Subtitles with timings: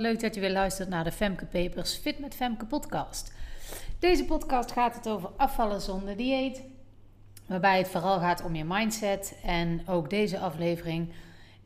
[0.00, 3.32] Leuk dat je weer luistert naar de Femke Papers Fit met Femke podcast.
[3.98, 6.62] Deze podcast gaat het over afvallen zonder dieet,
[7.46, 9.38] waarbij het vooral gaat om je mindset.
[9.44, 11.12] En ook deze aflevering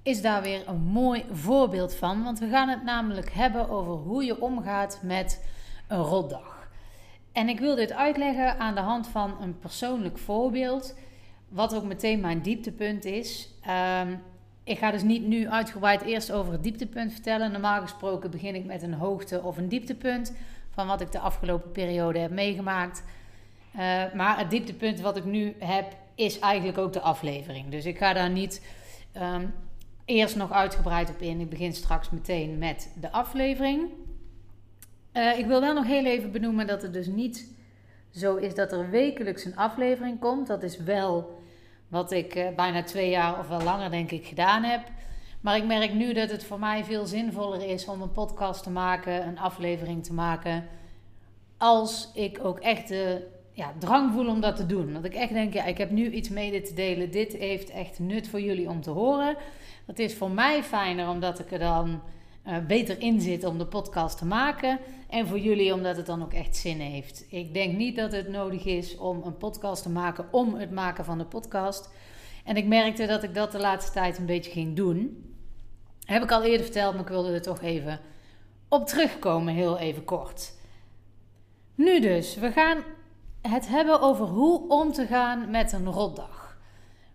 [0.02, 4.24] is daar weer een mooi voorbeeld van, want we gaan het namelijk hebben over hoe
[4.24, 5.44] je omgaat met
[5.88, 6.68] een rotdag.
[7.32, 10.94] En ik wil dit uitleggen aan de hand van een persoonlijk voorbeeld,
[11.48, 13.48] wat ook meteen mijn dieptepunt is.
[14.00, 14.22] Um,
[14.64, 17.52] ik ga dus niet nu uitgebreid eerst over het dieptepunt vertellen.
[17.52, 20.32] Normaal gesproken begin ik met een hoogte of een dieptepunt
[20.70, 23.04] van wat ik de afgelopen periode heb meegemaakt.
[23.76, 23.80] Uh,
[24.14, 27.70] maar het dieptepunt wat ik nu heb is eigenlijk ook de aflevering.
[27.70, 28.66] Dus ik ga daar niet
[29.16, 29.54] um,
[30.04, 31.40] eerst nog uitgebreid op in.
[31.40, 33.88] Ik begin straks meteen met de aflevering.
[35.12, 37.52] Uh, ik wil wel nog heel even benoemen dat het dus niet
[38.10, 40.46] zo is dat er wekelijks een aflevering komt.
[40.46, 41.42] Dat is wel
[41.94, 44.80] wat ik uh, bijna twee jaar of wel langer denk ik gedaan heb.
[45.40, 48.70] Maar ik merk nu dat het voor mij veel zinvoller is om een podcast te
[48.70, 50.66] maken, een aflevering te maken.
[51.58, 54.92] Als ik ook echt de ja, drang voel om dat te doen.
[54.92, 57.10] Dat ik echt denk, ja, ik heb nu iets mede te delen.
[57.10, 59.36] Dit heeft echt nut voor jullie om te horen.
[59.86, 62.00] Dat is voor mij fijner omdat ik er dan
[62.46, 64.78] uh, beter in zit om de podcast te maken.
[65.08, 67.24] En voor jullie omdat het dan ook echt zin heeft.
[67.28, 71.04] Ik denk niet dat het nodig is om een podcast te maken om het maken
[71.04, 71.90] van de podcast.
[72.44, 75.32] En ik merkte dat ik dat de laatste tijd een beetje ging doen.
[76.04, 78.00] Heb ik al eerder verteld, maar ik wilde er toch even
[78.68, 80.52] op terugkomen, heel even kort.
[81.74, 82.78] Nu dus, we gaan
[83.40, 86.43] het hebben over hoe om te gaan met een rotdag.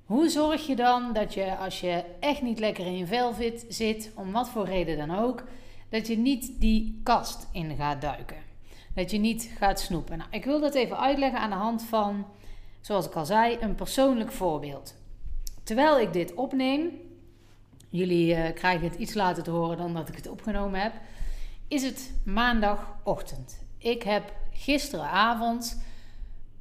[0.09, 3.33] Hoe zorg je dan dat je, als je echt niet lekker in je vel
[3.67, 5.43] zit, om wat voor reden dan ook,
[5.89, 8.37] dat je niet die kast in gaat duiken?
[8.95, 10.17] Dat je niet gaat snoepen.
[10.17, 12.25] Nou, ik wil dat even uitleggen aan de hand van,
[12.81, 14.95] zoals ik al zei, een persoonlijk voorbeeld.
[15.63, 16.91] Terwijl ik dit opneem,
[17.89, 20.93] jullie uh, krijgen het iets later te horen dan dat ik het opgenomen heb,
[21.67, 23.65] is het maandagochtend.
[23.77, 25.81] Ik heb gisteravond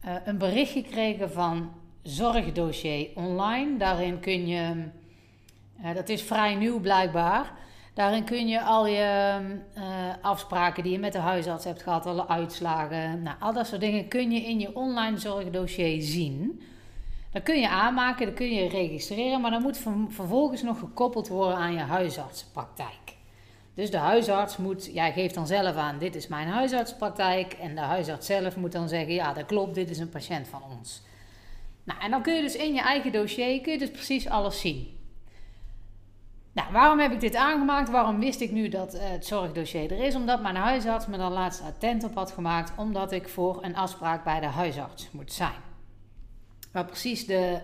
[0.04, 1.72] uh, een bericht gekregen van
[2.08, 3.76] zorgdossier online.
[3.78, 4.84] Daarin kun je,
[5.84, 7.52] uh, dat is vrij nieuw blijkbaar.
[7.94, 9.38] Daarin kun je al je
[9.76, 9.82] uh,
[10.22, 14.08] afspraken die je met de huisarts hebt gehad, alle uitslagen, nou, al dat soort dingen
[14.08, 16.62] kun je in je online zorgdossier zien.
[17.32, 21.58] Dat kun je aanmaken, dat kun je registreren, maar dat moet vervolgens nog gekoppeld worden
[21.58, 23.16] aan je huisartspraktijk.
[23.74, 27.52] Dus de huisarts moet, jij geeft dan zelf aan, dit is mijn huisartspraktijk.
[27.52, 30.62] En de huisarts zelf moet dan zeggen, ja dat klopt, dit is een patiënt van
[30.78, 31.02] ons.
[31.88, 34.60] Nou, en dan kun je dus in je eigen dossier kun je dus precies alles
[34.60, 34.96] zien.
[36.52, 37.90] Nou, waarom heb ik dit aangemaakt?
[37.90, 40.14] Waarom wist ik nu dat uh, het zorgdossier er is?
[40.14, 44.24] Omdat mijn huisarts me dan laatst attent op had gemaakt, omdat ik voor een afspraak
[44.24, 45.60] bij de huisarts moet zijn.
[46.72, 47.60] Waar precies de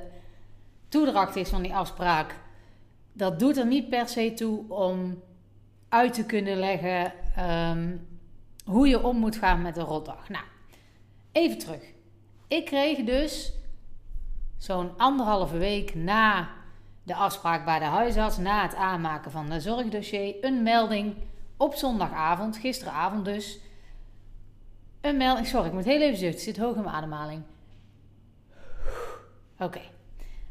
[0.88, 2.34] toedracht is van die afspraak,
[3.12, 5.22] dat doet er niet per se toe om
[5.88, 8.06] uit te kunnen leggen um,
[8.64, 10.28] hoe je om moet gaan met een rotdag.
[10.28, 10.44] Nou,
[11.32, 11.82] even terug.
[12.48, 13.52] Ik kreeg dus
[14.58, 16.48] zo'n anderhalve week na
[17.02, 21.14] de afspraak bij de huisarts, na het aanmaken van het zorgdossier, een melding
[21.56, 23.58] op zondagavond, gisteravond dus.
[25.00, 27.42] Een melding, sorry, ik moet heel even zuchten, zit hoog in mijn ademhaling.
[29.58, 29.80] Oké,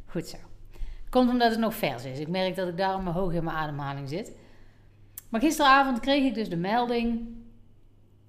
[0.05, 0.37] goed zo.
[1.09, 2.19] Komt omdat het nog vers is.
[2.19, 4.31] Ik merk dat ik daarom hoog in mijn ademhaling zit.
[5.29, 7.27] Maar gisteravond kreeg ik dus de melding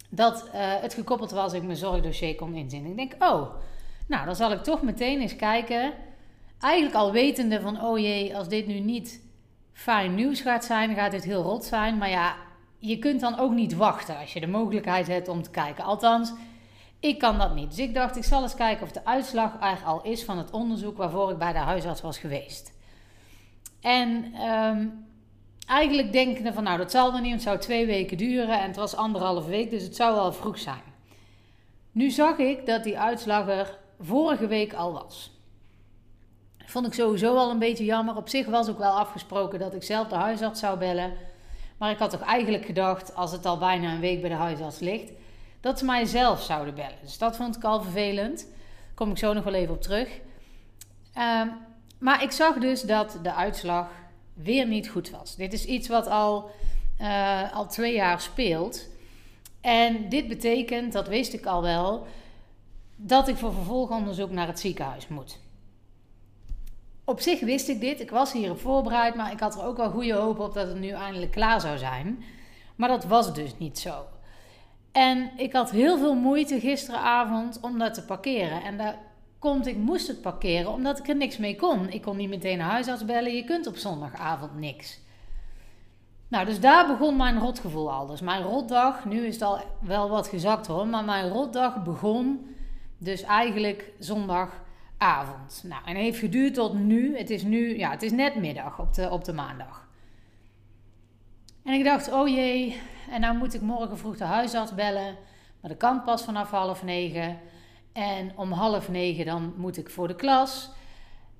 [0.08, 2.86] dat uh, het gekoppeld was dat ik mijn zorgdossier kon inzien.
[2.86, 3.54] Ik denk, oh,
[4.06, 5.92] nou, dan zal ik toch meteen eens kijken.
[6.60, 9.22] Eigenlijk al wetende van, oh jee, als dit nu niet
[9.72, 11.98] fijn nieuws gaat zijn, gaat dit heel rot zijn.
[11.98, 12.36] Maar ja,
[12.78, 15.84] je kunt dan ook niet wachten als je de mogelijkheid hebt om te kijken.
[15.84, 16.32] Althans,
[17.00, 17.68] ik kan dat niet.
[17.68, 20.50] Dus ik dacht, ik zal eens kijken of de uitslag er al is van het
[20.50, 22.72] onderzoek waarvoor ik bij de huisarts was geweest.
[23.80, 25.06] En um,
[25.66, 28.76] eigenlijk denkende van, nou, dat zal dan niet, het zou twee weken duren en het
[28.76, 30.82] was anderhalve week, dus het zou wel vroeg zijn.
[31.92, 35.30] Nu zag ik dat die uitslag er vorige week al was.
[36.66, 38.16] Vond ik sowieso al een beetje jammer.
[38.16, 41.12] Op zich was ook wel afgesproken dat ik zelf de huisarts zou bellen.
[41.78, 44.78] Maar ik had toch eigenlijk gedacht, als het al bijna een week bij de huisarts
[44.78, 45.12] ligt,
[45.60, 46.98] dat ze mij zelf zouden bellen.
[47.02, 48.46] Dus dat vond ik al vervelend.
[48.94, 50.08] Kom ik zo nog wel even op terug.
[51.18, 51.52] Um,
[51.98, 53.88] maar ik zag dus dat de uitslag
[54.34, 55.36] weer niet goed was.
[55.36, 56.50] Dit is iets wat al,
[57.00, 58.86] uh, al twee jaar speelt.
[59.60, 62.06] En dit betekent, dat wist ik al wel,
[62.96, 65.38] dat ik voor vervolgonderzoek naar het ziekenhuis moet.
[67.04, 69.90] Op zich wist ik dit, ik was hierop voorbereid, maar ik had er ook wel
[69.90, 72.24] goede hoop op dat het nu eindelijk klaar zou zijn.
[72.76, 74.04] Maar dat was dus niet zo.
[74.92, 78.62] En ik had heel veel moeite gisteravond om dat te parkeren.
[78.62, 78.98] En daar
[79.38, 81.88] komt, ik moest het parkeren omdat ik er niks mee kon.
[81.88, 85.00] Ik kon niet meteen naar huisarts bellen, je kunt op zondagavond niks.
[86.28, 88.06] Nou, dus daar begon mijn rotgevoel al.
[88.06, 92.53] Dus mijn rotdag, nu is het al wel wat gezakt hoor, maar mijn rotdag begon
[93.04, 95.62] dus eigenlijk zondagavond.
[95.62, 97.18] Nou, en heeft geduurd tot nu.
[97.18, 99.88] Het is nu, ja, het is net middag op de, op de maandag.
[101.64, 102.80] En ik dacht, oh jee,
[103.10, 105.16] en nou moet ik morgen vroeg de huisarts bellen.
[105.60, 107.38] Maar dat kan pas vanaf half negen.
[107.92, 110.70] En om half negen dan moet ik voor de klas.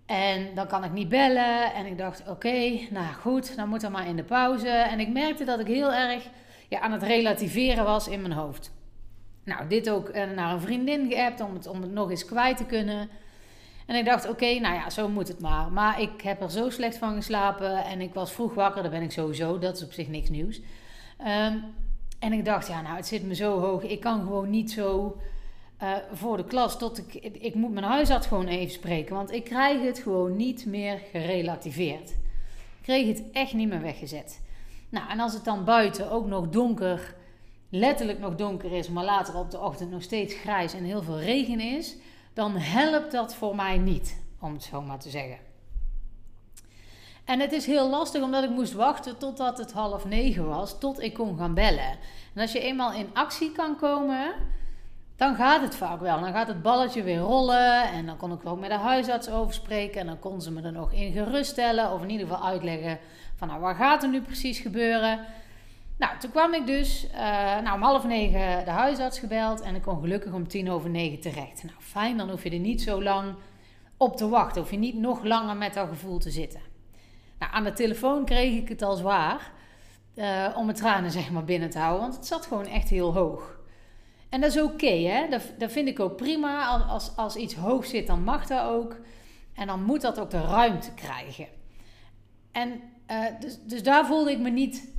[0.07, 1.75] En dan kan ik niet bellen.
[1.75, 4.69] En ik dacht, oké, nou goed, dan moet er maar in de pauze.
[4.69, 6.29] En ik merkte dat ik heel erg
[6.69, 8.73] ja, aan het relativeren was in mijn hoofd.
[9.45, 12.57] Nou, dit ook eh, naar een vriendin geappt om het, om het nog eens kwijt
[12.57, 13.09] te kunnen.
[13.87, 15.73] En ik dacht, oké, nou ja, zo moet het maar.
[15.73, 18.83] Maar ik heb er zo slecht van geslapen en ik was vroeg wakker.
[18.83, 20.61] Dat ben ik sowieso, dat is op zich niks nieuws.
[21.19, 21.59] Ehm,
[22.19, 23.83] en ik dacht, ja, nou, het zit me zo hoog.
[23.83, 25.17] Ik kan gewoon niet zo
[25.83, 27.15] uh, voor de klas tot ik...
[27.35, 29.15] Ik moet mijn huisarts gewoon even spreken.
[29.15, 32.11] Want ik krijg het gewoon niet meer gerelativeerd.
[32.11, 34.41] Ik kreeg het echt niet meer weggezet.
[34.89, 37.15] Nou, en als het dan buiten ook nog donker...
[37.77, 41.21] Letterlijk nog donker is, maar later op de ochtend nog steeds grijs en heel veel
[41.21, 41.97] regen is...
[42.33, 45.39] Dan helpt dat voor mij niet, om het zo maar te zeggen.
[47.25, 51.03] En het is heel lastig omdat ik moest wachten totdat het half negen was, tot
[51.03, 51.99] ik kon gaan bellen.
[52.35, 54.35] En als je eenmaal in actie kan komen,
[55.17, 56.21] dan gaat het vaak wel.
[56.21, 59.31] Dan gaat het balletje weer rollen en dan kon ik er ook met de huisarts
[59.31, 60.01] over spreken.
[60.01, 62.99] En dan kon ze me er nog in geruststellen of in ieder geval uitleggen
[63.37, 65.27] van nou, waar gaat er nu precies gebeuren.
[66.05, 67.21] Nou, toen kwam ik dus uh,
[67.61, 71.21] nou, om half negen de huisarts gebeld en ik kon gelukkig om tien over negen
[71.21, 71.63] terecht.
[71.65, 73.35] Nou, fijn, dan hoef je er niet zo lang
[73.97, 74.61] op te wachten.
[74.61, 76.61] Hoef je niet nog langer met dat gevoel te zitten.
[77.39, 79.53] Nou, aan de telefoon kreeg ik het al zwaar
[80.15, 83.15] uh, om mijn tranen zeg maar binnen te houden, want het zat gewoon echt heel
[83.15, 83.59] hoog.
[84.29, 85.29] En dat is oké, hè?
[85.29, 86.67] Dat, dat vind ik ook prima.
[86.67, 88.97] Als, als, als iets hoog zit, dan mag dat ook.
[89.55, 91.47] En dan moet dat ook de ruimte krijgen.
[92.53, 92.81] En
[93.11, 94.93] uh, dus, dus daar voelde ik me niet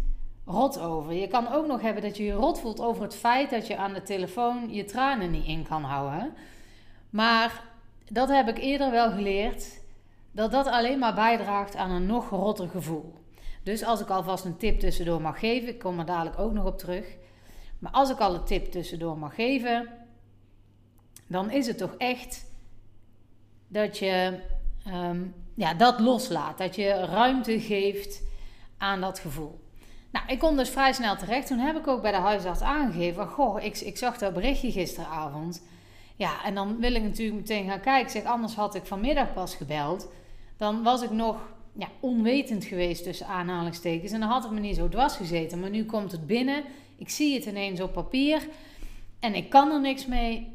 [0.45, 1.13] rot over.
[1.13, 3.77] Je kan ook nog hebben dat je je rot voelt over het feit dat je
[3.77, 6.33] aan de telefoon je tranen niet in kan houden.
[7.09, 7.63] Maar
[8.09, 9.81] dat heb ik eerder wel geleerd
[10.31, 13.13] dat dat alleen maar bijdraagt aan een nog rotter gevoel.
[13.63, 16.65] Dus als ik alvast een tip tussendoor mag geven, ik kom er dadelijk ook nog
[16.65, 17.17] op terug.
[17.79, 19.89] Maar als ik al een tip tussendoor mag geven,
[21.27, 22.45] dan is het toch echt
[23.67, 24.39] dat je
[24.87, 26.57] um, ja, dat loslaat.
[26.57, 28.23] Dat je ruimte geeft
[28.77, 29.64] aan dat gevoel.
[30.15, 31.47] Nou, ik kom dus vrij snel terecht.
[31.47, 35.61] Toen heb ik ook bij de huisarts aangegeven: Goh, ik, ik zag dat berichtje gisteravond.
[36.15, 38.11] Ja, en dan wil ik natuurlijk meteen gaan kijken.
[38.11, 40.07] Zeg, anders had ik vanmiddag pas gebeld
[40.57, 41.37] dan was ik nog
[41.73, 44.11] ja, onwetend geweest tussen aanhalingstekens.
[44.11, 45.59] En dan had het me niet zo dwars gezeten.
[45.59, 46.63] Maar nu komt het binnen.
[46.97, 48.47] Ik zie het ineens op papier.
[49.19, 50.53] En ik kan er niks mee.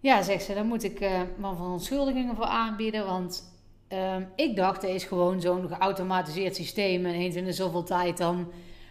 [0.00, 3.06] Ja, zegt ze, daar moet ik uh, van verontschuldigingen voor aanbieden.
[3.06, 3.52] Want
[3.92, 7.06] uh, ik dacht, er is gewoon zo'n geautomatiseerd systeem.
[7.06, 8.48] En eens in de zoveel tijd dan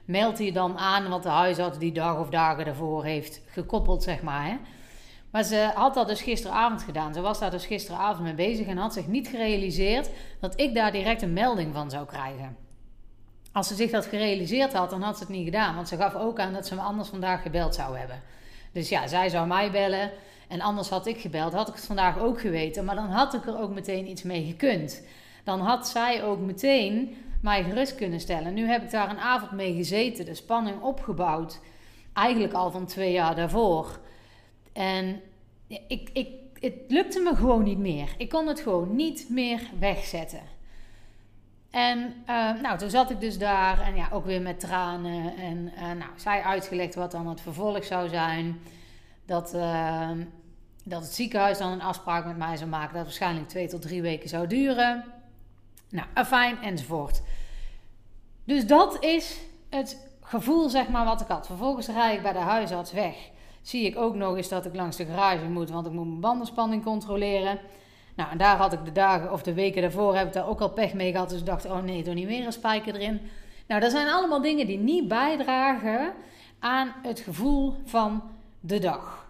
[0.07, 4.21] meldt hij dan aan wat de huisarts die dag of dagen daarvoor heeft gekoppeld, zeg
[4.21, 4.45] maar.
[4.45, 4.57] Hè?
[5.31, 7.13] Maar ze had dat dus gisteravond gedaan.
[7.13, 10.09] Ze was daar dus gisteravond mee bezig en had zich niet gerealiseerd
[10.39, 12.57] dat ik daar direct een melding van zou krijgen.
[13.51, 15.75] Als ze zich dat gerealiseerd had, dan had ze het niet gedaan.
[15.75, 18.22] Want ze gaf ook aan dat ze me anders vandaag gebeld zou hebben.
[18.72, 20.12] Dus ja, zij zou mij bellen.
[20.48, 21.53] En anders had ik gebeld.
[21.53, 22.86] Had ik het vandaag ook geweten.
[22.86, 25.03] Maar dan had ik er ook meteen iets mee gekund.
[25.43, 28.53] Dan had zij ook meteen mij gerust kunnen stellen.
[28.53, 30.25] Nu heb ik daar een avond mee gezeten.
[30.25, 31.60] De spanning opgebouwd.
[32.13, 34.00] Eigenlijk al van twee jaar daarvoor.
[34.74, 35.22] En
[35.88, 36.29] ik, ik,
[36.60, 38.15] het lukte me gewoon niet meer.
[38.17, 40.41] Ik kon het gewoon niet meer wegzetten.
[41.72, 45.38] En uh, nou, toen zat ik dus daar en ja, ook weer met tranen.
[45.38, 48.60] En uh, nou, zij uitgelegd wat dan het vervolg zou zijn.
[49.25, 50.10] Dat, uh,
[50.84, 52.94] dat het ziekenhuis dan een afspraak met mij zou maken.
[52.94, 55.03] Dat waarschijnlijk twee tot drie weken zou duren.
[55.89, 57.22] Nou, fijn enzovoort.
[58.44, 59.39] Dus dat is
[59.70, 61.46] het gevoel, zeg maar, wat ik had.
[61.46, 63.15] Vervolgens rijd ik bij de huisarts weg
[63.67, 66.20] zie ik ook nog eens dat ik langs de garage moet, want ik moet mijn
[66.20, 67.60] bandenspanning controleren.
[68.15, 70.62] Nou, en daar had ik de dagen of de weken daarvoor heb ik daar ook
[70.62, 71.29] al pech mee gehad.
[71.29, 73.22] Dus ik dacht, oh nee, doe niet meer een spijker erin.
[73.67, 76.13] Nou, dat zijn allemaal dingen die niet bijdragen
[76.60, 78.24] aan het gevoel van
[78.60, 79.27] de dag.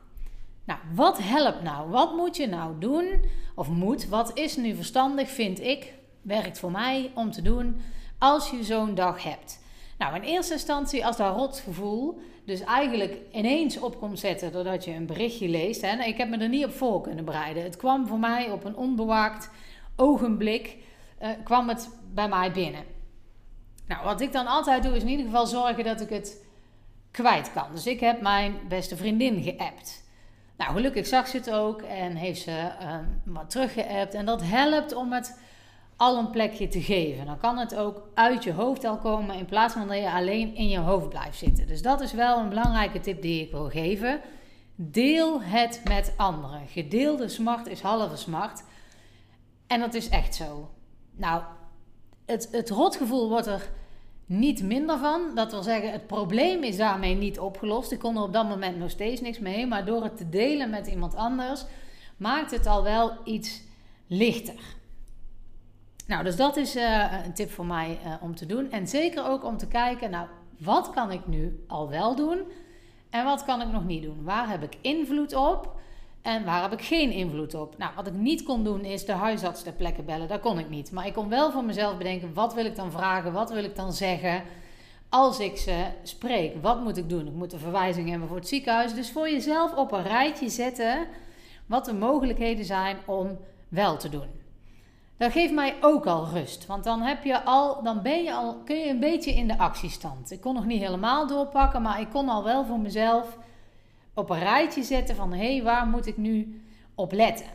[0.64, 1.90] Nou, wat helpt nou?
[1.90, 3.22] Wat moet je nou doen?
[3.56, 5.94] Of moet, wat is nu verstandig, vind ik,
[6.28, 7.82] werkt voor mij om te doen
[8.18, 9.60] als je zo'n dag hebt?
[9.98, 14.94] Nou, in eerste instantie, als dat rotgevoel dus eigenlijk ineens op komt zetten doordat je
[14.94, 15.82] een berichtje leest.
[15.82, 16.04] Hè.
[16.04, 17.64] Ik heb me er niet op voor kunnen bereiden.
[17.64, 19.50] Het kwam voor mij op een onbewaakt
[19.96, 20.78] ogenblik,
[21.22, 22.84] uh, kwam het bij mij binnen.
[23.88, 26.46] Nou, wat ik dan altijd doe, is in ieder geval zorgen dat ik het
[27.12, 27.68] kwijt kan.
[27.72, 30.04] Dus ik heb mijn beste vriendin geappt.
[30.58, 34.14] Nou, gelukkig zag ze het ook en heeft ze uh, wat teruggeappt.
[34.14, 35.40] En dat helpt om het
[35.98, 37.26] al een plekje te geven.
[37.26, 40.56] Dan kan het ook uit je hoofd al komen in plaats van dat je alleen
[40.56, 41.68] in je hoofd blijft zitten.
[41.68, 44.22] Dus dat is wel een belangrijke tip die ik wil geven.
[44.76, 46.68] Deel het met anderen.
[46.68, 48.64] Gedeelde smart is halve smart.
[49.68, 50.70] En dat is echt zo.
[51.12, 51.42] Nou,
[52.26, 53.70] het, het rotgevoel wordt er
[54.26, 55.22] niet minder van.
[55.36, 57.92] Dat wil zeggen, het probleem is daarmee niet opgelost.
[57.92, 59.68] Ik kon er op dat moment nog steeds niks mee.
[59.68, 61.66] Maar door het te delen met iemand anders,
[62.18, 63.62] maakt het al wel iets
[64.08, 64.76] lichter.
[66.08, 68.72] Nou, dus dat is uh, een tip voor mij uh, om te doen.
[68.72, 72.42] En zeker ook om te kijken, nou, wat kan ik nu al wel doen
[73.10, 74.24] en wat kan ik nog niet doen?
[74.24, 75.76] Waar heb ik invloed op
[76.22, 77.78] en waar heb ik geen invloed op?
[77.78, 80.28] Nou, wat ik niet kon doen is de huisarts ter plekke bellen.
[80.28, 80.92] Dat kon ik niet.
[80.92, 83.34] Maar ik kon wel voor mezelf bedenken, wat wil ik dan vragen?
[83.34, 84.44] Wat wil ik dan zeggen?
[85.10, 87.28] Als ik ze spreek, wat moet ik doen?
[87.28, 88.94] Ik moet een verwijzing hebben voor het ziekenhuis.
[88.94, 91.08] Dus voor jezelf op een rijtje zetten
[91.66, 93.38] wat de mogelijkheden zijn om
[93.70, 94.46] wel te doen.
[95.18, 96.66] Dat geeft mij ook al rust.
[96.66, 99.58] Want dan, heb je al, dan ben je al, kun je een beetje in de
[99.58, 100.32] actiestand.
[100.32, 103.38] Ik kon nog niet helemaal doorpakken, maar ik kon al wel voor mezelf
[104.14, 106.62] op een rijtje zetten van hé, hey, waar moet ik nu
[106.96, 107.48] op letten?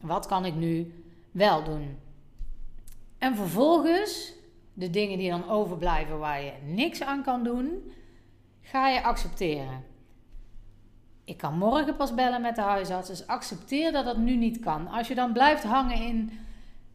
[0.00, 1.98] Wat kan ik nu wel doen?
[3.18, 4.32] En vervolgens,
[4.72, 7.92] de dingen die dan overblijven waar je niks aan kan doen,
[8.60, 9.84] ga je accepteren.
[11.24, 14.88] Ik kan morgen pas bellen met de huisarts, dus accepteer dat dat nu niet kan.
[14.88, 16.30] Als je dan blijft hangen in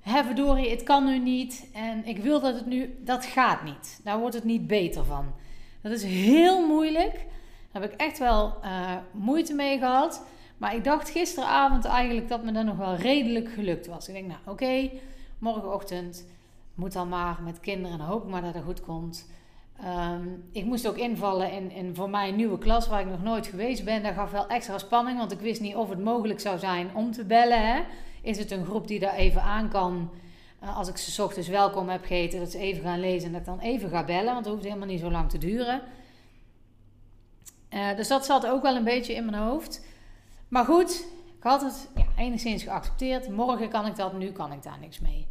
[0.02, 4.00] hè verdorie, het kan nu niet en ik wil dat het nu, dat gaat niet.
[4.04, 5.26] Daar wordt het niet beter van.
[5.82, 7.14] Dat is heel moeilijk.
[7.72, 10.26] Daar heb ik echt wel uh, moeite mee gehad.
[10.58, 14.08] Maar ik dacht gisteravond eigenlijk dat me dat nog wel redelijk gelukt was.
[14.08, 14.90] Ik denk, nou oké,
[15.38, 16.26] morgenochtend
[16.76, 19.30] moet dan maar met kinderen en hoop maar dat het goed komt.
[19.86, 23.84] Um, ik moest ook invallen in, voor mij nieuwe klas waar ik nog nooit geweest
[23.84, 24.04] ben.
[24.04, 27.12] Dat gaf wel extra spanning, want ik wist niet of het mogelijk zou zijn om
[27.12, 27.68] te bellen.
[27.68, 27.82] Hè?
[28.22, 30.10] Is het een groep die daar even aan kan?
[30.64, 33.42] Uh, als ik ze ochtends welkom heb gegeten, dat ze even gaan lezen en dat
[33.42, 35.82] ik dan even ga bellen, want het hoeft helemaal niet zo lang te duren.
[37.70, 39.86] Uh, dus dat zat ook wel een beetje in mijn hoofd.
[40.48, 41.06] Maar goed,
[41.38, 43.30] ik had het ja, enigszins geaccepteerd.
[43.30, 45.28] Morgen kan ik dat, nu kan ik daar niks mee.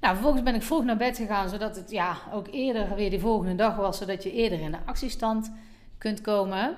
[0.00, 3.20] Nou, vervolgens ben ik vroeg naar bed gegaan, zodat het ja, ook eerder weer de
[3.20, 5.52] volgende dag was, zodat je eerder in de actiestand
[5.98, 6.76] kunt komen.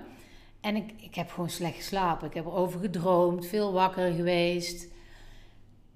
[0.61, 2.27] En ik, ik heb gewoon slecht geslapen.
[2.29, 4.89] Ik heb erover gedroomd, veel wakker geweest.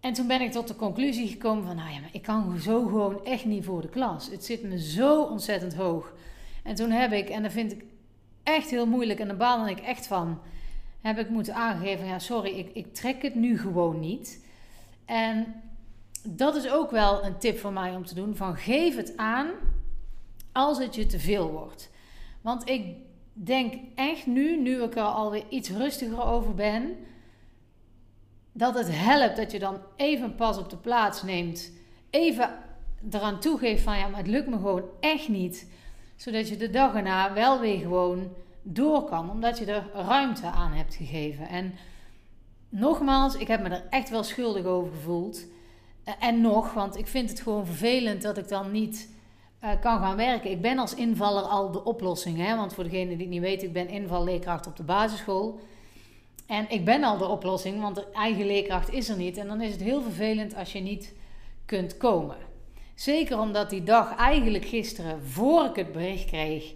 [0.04, 2.82] En toen ben ik tot de conclusie gekomen van, nou ja, maar ik kan zo
[2.82, 4.30] gewoon echt niet voor de klas.
[4.30, 6.12] Het zit me zo ontzettend hoog.
[6.62, 7.84] En toen heb ik, en dat vind ik
[8.42, 10.40] echt heel moeilijk en daar baalde ik echt van,
[11.00, 14.44] heb ik moeten aangeven, ja sorry, ik, ik trek het nu gewoon niet.
[15.04, 15.62] En
[16.22, 19.48] dat is ook wel een tip voor mij om te doen, van geef het aan
[20.52, 21.90] als het je te veel wordt.
[22.40, 22.96] Want ik
[23.32, 26.96] denk echt nu, nu ik er alweer iets rustiger over ben
[28.56, 31.72] dat het helpt dat je dan even pas op de plaats neemt.
[32.10, 32.50] Even
[33.10, 35.70] eraan toegeeft van ja, maar het lukt me gewoon echt niet.
[36.16, 38.32] Zodat je de dag erna wel weer gewoon
[38.62, 39.30] door kan.
[39.30, 41.48] Omdat je er ruimte aan hebt gegeven.
[41.48, 41.74] En
[42.68, 45.46] nogmaals, ik heb me er echt wel schuldig over gevoeld.
[46.04, 49.08] Eh, en nog, want ik vind het gewoon vervelend dat ik dan niet
[49.64, 50.50] uh, kan gaan werken.
[50.50, 52.38] Ik ben als invaller al de oplossing.
[52.38, 52.56] Hè?
[52.56, 55.60] Want voor degene die het niet weet, ik ben invalleerkracht op de basisschool.
[56.46, 59.36] En ik ben al de oplossing, want de eigen leerkracht is er niet.
[59.36, 61.14] En dan is het heel vervelend als je niet
[61.66, 62.36] kunt komen.
[62.94, 66.74] Zeker omdat die dag eigenlijk gisteren, voor ik het bericht kreeg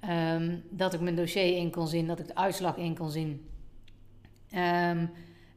[0.00, 3.48] ehm, dat ik mijn dossier in kon zien, dat ik de uitslag in kon zien,
[4.50, 5.06] ehm,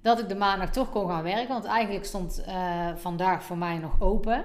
[0.02, 1.48] dat ik de maandag toch kon gaan werken.
[1.48, 4.44] Want eigenlijk stond uh, vandaag voor mij nog open.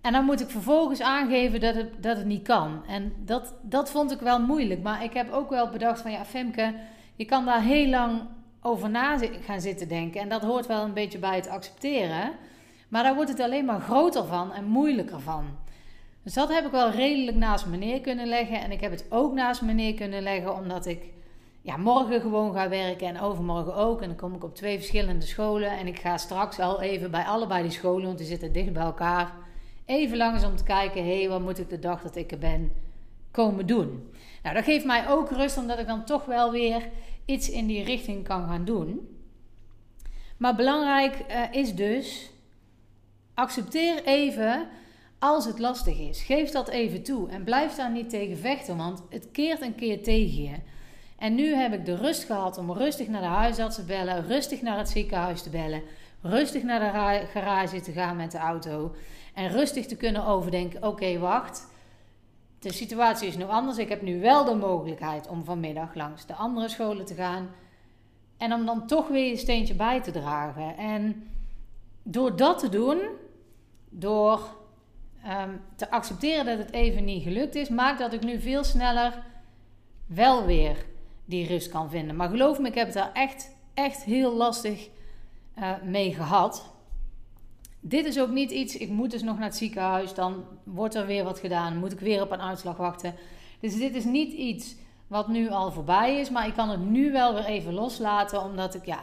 [0.00, 2.82] En dan moet ik vervolgens aangeven dat het, dat het niet kan.
[2.86, 4.82] En dat, dat vond ik wel moeilijk.
[4.82, 6.74] Maar ik heb ook wel bedacht van ja, Femke
[7.20, 8.20] je kan daar heel lang
[8.62, 10.20] over na gaan zitten denken.
[10.20, 12.32] En dat hoort wel een beetje bij het accepteren.
[12.88, 15.44] Maar daar wordt het alleen maar groter van en moeilijker van.
[16.22, 18.60] Dus dat heb ik wel redelijk naast me neer kunnen leggen.
[18.60, 21.04] En ik heb het ook naast me neer kunnen leggen omdat ik
[21.62, 24.00] ja, morgen gewoon ga werken en overmorgen ook.
[24.00, 25.70] En dan kom ik op twee verschillende scholen.
[25.70, 28.82] En ik ga straks al even bij allebei die scholen, want die zitten dicht bij
[28.82, 29.32] elkaar.
[29.84, 32.72] Even langs om te kijken, hé, wat moet ik de dag dat ik er ben
[33.30, 34.08] komen doen?
[34.42, 36.88] Nou, dat geeft mij ook rust, omdat ik dan toch wel weer
[37.30, 39.18] iets in die richting kan gaan doen.
[40.36, 42.30] Maar belangrijk uh, is dus,
[43.34, 44.68] accepteer even
[45.18, 46.22] als het lastig is.
[46.22, 50.02] Geef dat even toe en blijf daar niet tegen vechten, want het keert een keer
[50.02, 50.56] tegen je.
[51.18, 54.62] En nu heb ik de rust gehad om rustig naar de huisarts te bellen, rustig
[54.62, 55.82] naar het ziekenhuis te bellen,
[56.22, 58.94] rustig naar de garage te gaan met de auto
[59.34, 61.66] en rustig te kunnen overdenken: oké, wacht
[62.60, 63.78] de situatie is nu anders.
[63.78, 67.48] Ik heb nu wel de mogelijkheid om vanmiddag langs de andere scholen te gaan.
[68.36, 70.76] En om dan toch weer een steentje bij te dragen.
[70.76, 71.30] En
[72.02, 73.00] door dat te doen,
[73.88, 74.40] door
[75.22, 79.22] ehm, te accepteren dat het even niet gelukt is, maakt dat ik nu veel sneller
[80.06, 80.86] wel weer
[81.24, 82.16] die rust kan vinden.
[82.16, 84.88] Maar geloof me, ik heb het daar echt, echt heel lastig
[85.58, 86.72] uh, mee gehad.
[87.80, 91.06] Dit is ook niet iets, ik moet dus nog naar het ziekenhuis, dan wordt er
[91.06, 93.14] weer wat gedaan, moet ik weer op een uitslag wachten.
[93.60, 97.12] Dus dit is niet iets wat nu al voorbij is, maar ik kan het nu
[97.12, 99.00] wel weer even loslaten, omdat ik, ja,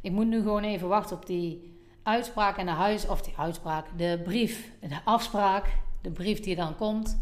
[0.00, 3.86] ik moet nu gewoon even wachten op die uitspraak en de huis, of die uitspraak,
[3.96, 7.20] de brief, de afspraak, de brief die dan komt.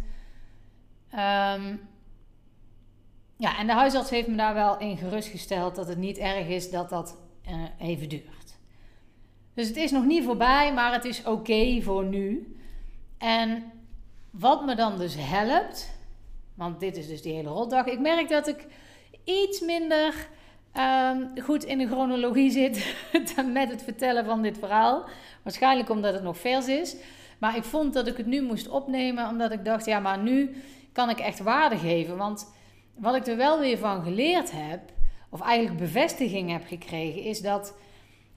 [1.11, 1.77] Ehm,
[3.37, 6.71] ja, en de huisarts heeft me daar wel in gerustgesteld dat het niet erg is
[6.71, 7.17] dat dat
[7.49, 8.50] uh, even duurt.
[9.55, 12.57] Dus het is nog niet voorbij, maar het is oké voor nu.
[13.19, 13.73] En
[14.31, 15.91] wat me dan dus helpt,
[16.55, 17.87] want dit is dus die hele rotdag.
[17.87, 18.67] Ik merk dat ik
[19.25, 20.29] iets minder
[20.75, 22.95] um, goed in de chronologie zit
[23.53, 25.09] met het vertellen van dit verhaal.
[25.43, 26.97] Waarschijnlijk omdat het nog vers is.
[27.39, 30.63] Maar ik vond dat ik het nu moest opnemen, omdat ik dacht, ja, maar nu
[30.93, 32.17] kan ik echt waarde geven.
[32.17, 32.53] Want
[32.95, 34.81] wat ik er wel weer van geleerd heb,
[35.29, 37.75] of eigenlijk bevestiging heb gekregen, is dat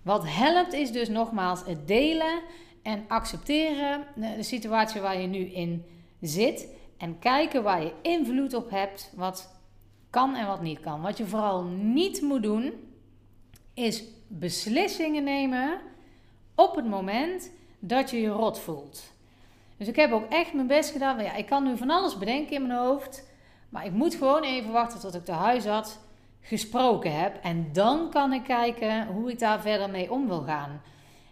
[0.04, 2.42] wat helpt, is dus nogmaals het delen
[2.82, 5.86] en accepteren de situatie waar je nu in
[6.22, 6.68] zit.
[6.98, 9.62] En kijken waar je invloed op hebt, wat
[10.10, 11.02] kan en wat niet kan.
[11.02, 12.74] Wat je vooral niet moet doen,
[13.74, 15.80] is beslissingen nemen
[16.56, 19.12] op het moment dat je je rot voelt.
[19.78, 21.24] Dus ik heb ook echt mijn best gedaan.
[21.24, 23.28] Ja, ik kan nu van alles bedenken in mijn hoofd.
[23.70, 25.98] Maar ik moet gewoon even wachten tot ik de huisarts
[26.44, 27.40] gesproken heb.
[27.44, 30.82] En dan kan ik kijken hoe ik daar verder mee om wil gaan.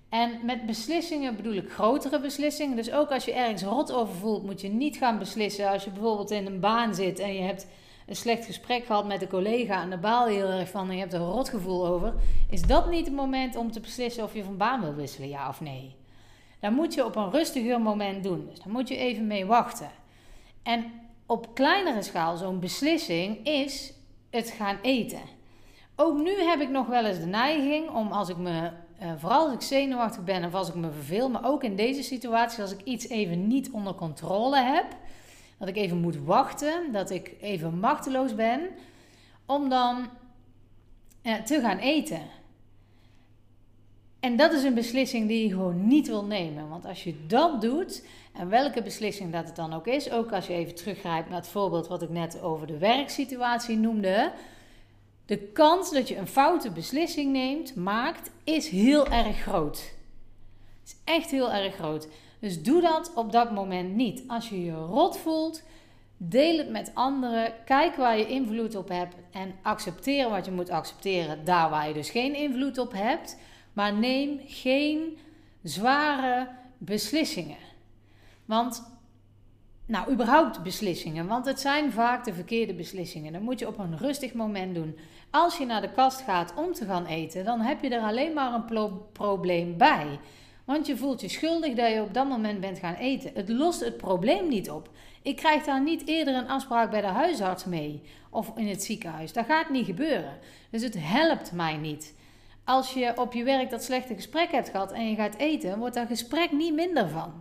[0.10, 2.76] En met beslissingen bedoel ik grotere beslissingen.
[2.76, 5.70] Dus ook als je ergens rot over voelt, moet je niet gaan beslissen.
[5.70, 7.68] Als je bijvoorbeeld in een baan zit en je hebt
[8.08, 11.00] een slecht gesprek gehad met een collega en de baal heel erg van en je
[11.00, 12.14] hebt er een rotgevoel over.
[12.50, 15.50] Is dat niet het moment om te beslissen of je van baan wil wisselen, ja
[15.50, 15.96] of nee?
[16.60, 18.48] Dan moet je op een rustiger moment doen.
[18.50, 19.90] Dus daar moet je even mee wachten.
[20.64, 20.92] En
[21.26, 23.94] op kleinere schaal, zo'n beslissing, is
[24.32, 25.22] het gaan eten.
[25.96, 29.46] Ook nu heb ik nog wel eens de neiging om als ik me, uh, vooral
[29.46, 32.72] als ik zenuwachtig ben of als ik me verveel, maar ook in deze situatie, als
[32.72, 34.86] ik iets even niet onder controle heb,
[35.58, 38.62] dat ik even moet wachten, dat ik even machteloos ben,
[39.46, 40.08] om dan
[41.24, 42.22] uh, te gaan eten.
[44.22, 46.70] En dat is een beslissing die je gewoon niet wil nemen.
[46.70, 48.04] Want als je dat doet,
[48.34, 51.48] en welke beslissing dat het dan ook is, ook als je even teruggrijpt naar het
[51.48, 54.32] voorbeeld wat ik net over de werksituatie noemde.
[55.26, 59.78] De kans dat je een foute beslissing neemt, maakt, is heel erg groot.
[60.82, 62.08] Het is echt heel erg groot.
[62.40, 64.24] Dus doe dat op dat moment niet.
[64.28, 65.64] Als je je rot voelt,
[66.18, 67.54] deel het met anderen.
[67.66, 71.94] Kijk waar je invloed op hebt en accepteer wat je moet accepteren daar waar je
[71.94, 73.38] dus geen invloed op hebt.
[73.74, 75.18] Maar neem geen
[75.64, 77.58] zware beslissingen.
[78.46, 78.84] Want,
[79.86, 81.28] nou, überhaupt beslissingen.
[81.28, 83.34] Want het zijn vaak de verkeerde beslissingen.
[83.34, 84.98] Dat moet je op een rustig moment doen.
[85.30, 88.34] Als je naar de kast gaat om te gaan eten, dan heb je er alleen
[88.34, 90.20] maar een probleem bij.
[90.66, 93.32] Want je voelt je schuldig dat je op dat moment bent gaan eten.
[93.34, 94.90] Het lost het probleem niet op.
[95.22, 99.34] Ik krijg daar niet eerder een afspraak bij de huisarts mee of in het ziekenhuis.
[99.34, 100.38] Dat gaat niet gebeuren.
[100.70, 102.14] Dus het helpt mij niet.
[102.72, 105.96] Als je op je werk dat slechte gesprek hebt gehad en je gaat eten, wordt
[105.96, 107.34] dat gesprek niet minder van.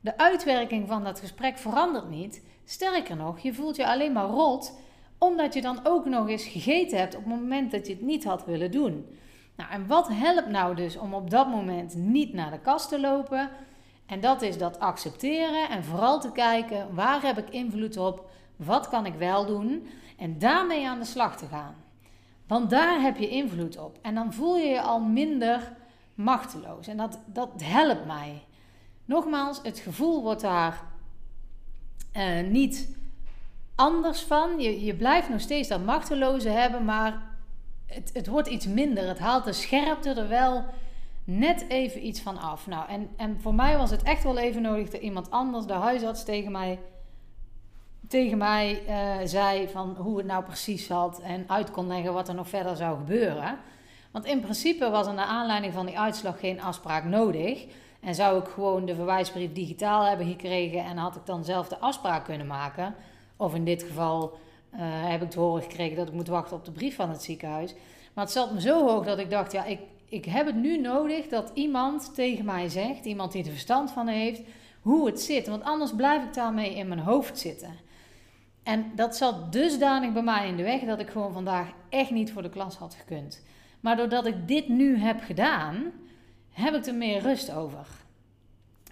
[0.00, 2.42] De uitwerking van dat gesprek verandert niet.
[2.64, 4.78] Sterker nog, je voelt je alleen maar rot
[5.18, 8.24] omdat je dan ook nog eens gegeten hebt op het moment dat je het niet
[8.24, 9.18] had willen doen.
[9.56, 13.00] Nou, en wat helpt nou dus om op dat moment niet naar de kast te
[13.00, 13.50] lopen?
[14.06, 18.88] En dat is dat accepteren en vooral te kijken waar heb ik invloed op, wat
[18.88, 21.79] kan ik wel doen en daarmee aan de slag te gaan.
[22.50, 25.72] Want daar heb je invloed op en dan voel je je al minder
[26.14, 28.42] machteloos en dat, dat helpt mij.
[29.04, 30.82] Nogmaals, het gevoel wordt daar
[32.16, 32.96] uh, niet
[33.74, 34.60] anders van.
[34.60, 37.22] Je, je blijft nog steeds dat machteloze hebben, maar
[37.86, 39.08] het, het wordt iets minder.
[39.08, 40.64] Het haalt de scherpte er wel
[41.24, 42.66] net even iets van af.
[42.66, 45.72] Nou, en, en voor mij was het echt wel even nodig dat iemand anders, de
[45.72, 46.78] huisarts, tegen mij,
[48.10, 52.28] tegen mij uh, zei van hoe het nou precies zat en uit kon leggen wat
[52.28, 53.58] er nog verder zou gebeuren.
[54.10, 57.66] Want in principe was er naar aanleiding van die uitslag geen afspraak nodig.
[58.00, 61.78] En zou ik gewoon de verwijsbrief digitaal hebben gekregen en had ik dan zelf de
[61.78, 62.94] afspraak kunnen maken.
[63.36, 64.38] Of in dit geval
[64.74, 67.22] uh, heb ik te horen gekregen dat ik moet wachten op de brief van het
[67.22, 67.74] ziekenhuis.
[68.14, 70.78] Maar het zat me zo hoog dat ik dacht, ja, ik, ik heb het nu
[70.78, 74.40] nodig dat iemand tegen mij zegt, iemand die er verstand van heeft,
[74.82, 75.46] hoe het zit.
[75.46, 77.88] Want anders blijf ik daarmee in mijn hoofd zitten.
[78.70, 82.32] En dat zat dusdanig bij mij in de weg dat ik gewoon vandaag echt niet
[82.32, 83.42] voor de klas had gekund.
[83.80, 85.92] Maar doordat ik dit nu heb gedaan,
[86.50, 87.86] heb ik er meer rust over.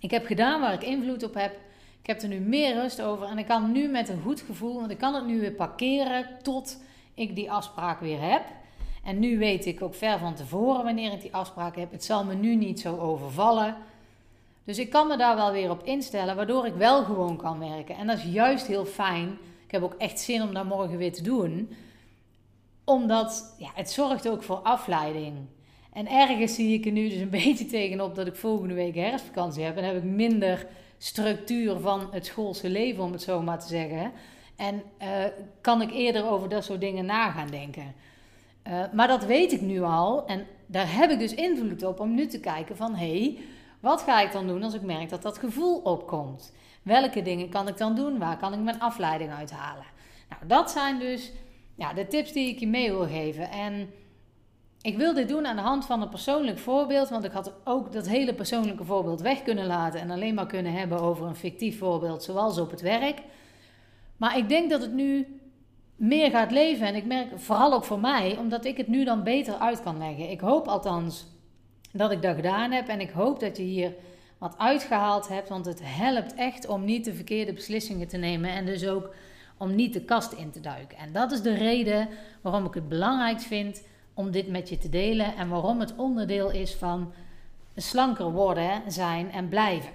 [0.01, 1.53] Ik heb gedaan waar ik invloed op heb.
[2.01, 4.75] Ik heb er nu meer rust over en ik kan nu met een goed gevoel,
[4.75, 6.83] want ik kan het nu weer parkeren tot
[7.15, 8.43] ik die afspraak weer heb.
[9.05, 11.91] En nu weet ik ook ver van tevoren wanneer ik die afspraak heb.
[11.91, 13.77] Het zal me nu niet zo overvallen.
[14.65, 17.97] Dus ik kan me daar wel weer op instellen, waardoor ik wel gewoon kan werken.
[17.97, 19.39] En dat is juist heel fijn.
[19.69, 21.73] Ik heb ook echt zin om dat morgen weer te doen.
[22.85, 25.37] Omdat ja, het zorgt ook voor afleiding.
[25.93, 29.63] En ergens zie ik er nu dus een beetje tegenop dat ik volgende week herfstvakantie
[29.63, 29.77] heb.
[29.77, 30.67] En heb ik minder
[30.99, 34.13] structuur van het schoolse leven, om het zo maar te zeggen.
[34.57, 35.25] En uh,
[35.61, 37.95] kan ik eerder over dat soort dingen na gaan denken.
[38.69, 40.27] Uh, maar dat weet ik nu al.
[40.27, 42.95] En daar heb ik dus invloed op om nu te kijken van...
[42.95, 43.39] hé, hey,
[43.81, 46.53] wat ga ik dan doen als ik merk dat dat gevoel opkomt?
[46.89, 48.19] Welke dingen kan ik dan doen?
[48.19, 49.85] Waar kan ik mijn afleiding uithalen?
[50.29, 51.33] Nou, dat zijn dus
[51.75, 53.51] ja, de tips die ik je mee wil geven.
[53.51, 53.91] En
[54.81, 57.93] ik wil dit doen aan de hand van een persoonlijk voorbeeld, want ik had ook
[57.93, 61.79] dat hele persoonlijke voorbeeld weg kunnen laten en alleen maar kunnen hebben over een fictief
[61.79, 63.23] voorbeeld, zoals op het werk.
[64.17, 65.41] Maar ik denk dat het nu
[65.97, 69.23] meer gaat leven en ik merk vooral ook voor mij, omdat ik het nu dan
[69.23, 70.31] beter uit kan leggen.
[70.31, 71.27] Ik hoop althans
[71.93, 73.95] dat ik dat gedaan heb en ik hoop dat je hier
[74.39, 78.67] wat uitgehaald hebt, want het helpt echt om niet de verkeerde beslissingen te nemen en
[78.67, 79.15] dus ook
[79.57, 80.99] om niet de kast in te duiken.
[80.99, 82.09] En dat is de reden
[82.41, 83.83] waarom ik het belangrijk vind
[84.15, 87.13] om dit met je te delen en waarom het onderdeel is van
[87.77, 89.91] slanker worden, zijn en blijven.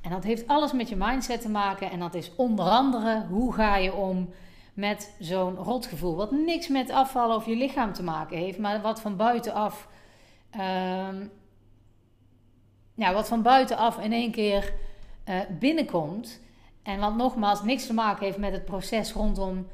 [0.00, 3.52] En dat heeft alles met je mindset te maken en dat is onder andere hoe
[3.52, 4.28] ga je om
[4.74, 9.00] met zo'n rotgevoel, wat niks met afvallen of je lichaam te maken heeft, maar wat
[9.00, 9.88] van buitenaf,
[10.56, 11.08] uh,
[13.00, 14.72] ja, wat van buitenaf in één keer
[15.28, 16.40] uh, binnenkomt.
[16.82, 19.66] En wat nogmaals niks te maken heeft met het proces rondom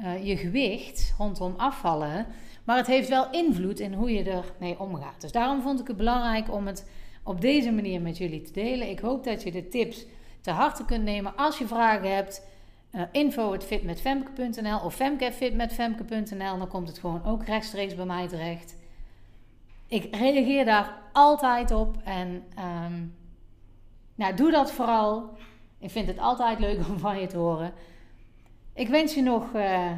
[0.00, 2.26] uh, je gewicht, rondom afvallen.
[2.64, 5.20] Maar het heeft wel invloed in hoe je ermee omgaat.
[5.20, 6.88] Dus daarom vond ik het belangrijk om het
[7.22, 8.90] op deze manier met jullie te delen.
[8.90, 10.04] Ik hoop dat je de tips
[10.40, 11.36] te harte kunt nemen.
[11.36, 12.46] Als je vragen hebt,
[12.92, 16.58] uh, info fitmetfemke.nl of femkefitmetfemke.nl.
[16.58, 18.76] Dan komt het gewoon ook rechtstreeks bij mij terecht.
[19.90, 23.14] Ik reageer daar altijd op en um,
[24.14, 25.30] nou, doe dat vooral.
[25.78, 27.72] Ik vind het altijd leuk om van je te horen.
[28.74, 29.90] Ik wens je nog uh,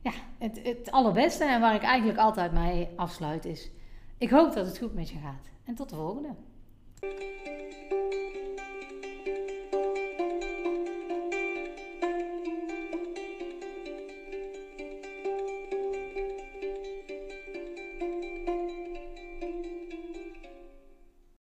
[0.00, 3.70] ja, het, het allerbeste en waar ik eigenlijk altijd mee afsluit is.
[4.18, 5.50] Ik hoop dat het goed met je gaat.
[5.64, 6.28] En tot de volgende.